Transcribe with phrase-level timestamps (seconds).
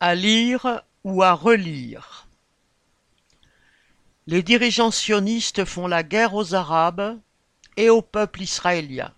[0.00, 2.28] À lire ou à relire.
[4.28, 7.18] Les dirigeants sionistes font la guerre aux Arabes
[7.76, 9.12] et au peuple israélien.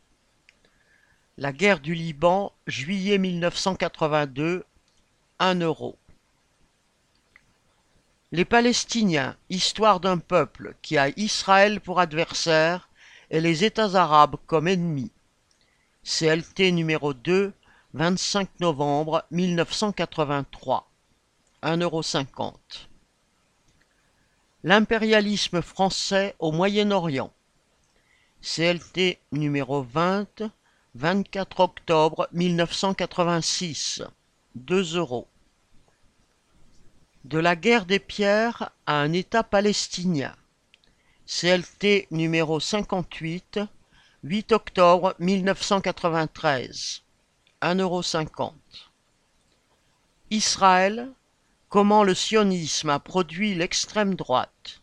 [1.37, 4.65] La guerre du Liban, juillet 1982,
[5.39, 5.99] 1 euro.
[8.33, 12.89] Les Palestiniens, histoire d'un peuple qui a Israël pour adversaire
[13.31, 15.13] et les États arabes comme ennemis.
[16.05, 17.53] CLT numéro 2,
[17.95, 20.89] 25 novembre 1983.
[21.65, 22.53] 1,50€.
[24.63, 27.33] L'impérialisme français au Moyen-Orient.
[28.43, 30.53] CLT numéro 20,
[30.95, 34.03] 24 octobre 1986.
[34.55, 35.27] 2 euros.
[37.25, 40.37] De la guerre des pierres à un État palestinien.
[41.27, 43.61] CLT numéro 58,
[44.23, 47.03] 8 octobre 1993.
[47.63, 48.53] 1,50€.
[50.31, 51.13] Israël,
[51.69, 54.81] comment le sionisme a produit l'extrême droite?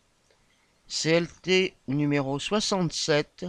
[0.86, 3.46] CLT numéro 67,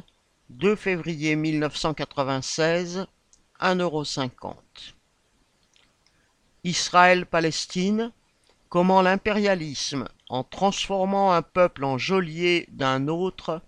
[0.49, 3.05] 2 février 1996,
[3.61, 4.55] 1,50€.
[6.63, 8.11] Israël-Palestine,
[8.67, 13.61] comment l'impérialisme, en transformant un peuple en geôlier d'un autre,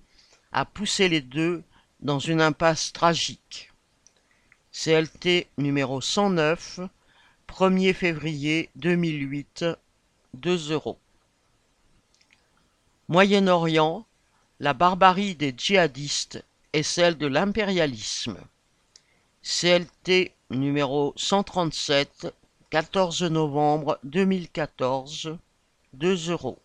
[0.51, 1.63] a poussé les deux
[1.99, 3.70] dans une impasse tragique?
[4.83, 6.79] CLT numéro 109,
[7.47, 9.65] 1er février 2008,
[10.33, 10.97] 2 euros.
[13.07, 14.07] Moyen-Orient,
[14.59, 16.43] la barbarie des djihadistes
[16.73, 18.39] et celle de l'impérialisme.
[19.43, 22.33] CLT numéro 137,
[22.71, 25.37] 14 novembre 2014,
[25.93, 26.57] 2 euros.